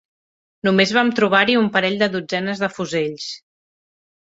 [0.67, 3.31] Només vam trobar-hi un parell de dotzenes de fusells